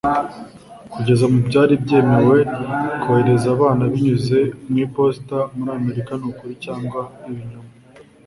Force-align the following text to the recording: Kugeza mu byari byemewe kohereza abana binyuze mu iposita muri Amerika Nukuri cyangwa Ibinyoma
Kugeza 0.93 1.25
mu 1.31 1.39
byari 1.47 1.73
byemewe 1.83 2.37
kohereza 3.01 3.47
abana 3.55 3.83
binyuze 3.91 4.39
mu 4.69 4.75
iposita 4.85 5.37
muri 5.55 5.71
Amerika 5.79 6.11
Nukuri 6.19 6.53
cyangwa 6.65 7.01
Ibinyoma 7.29 7.71